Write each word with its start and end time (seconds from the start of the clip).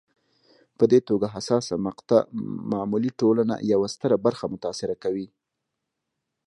په 0.77 0.83
دې 0.91 0.99
توګه 1.09 1.27
حساسه 1.35 1.73
مقطعه 1.87 2.27
معمولا 2.71 3.09
ټولنې 3.21 3.55
یوه 3.71 3.87
ستره 3.95 4.15
برخه 4.25 4.45
متاثره 4.53 4.95
کوي. 5.03 5.27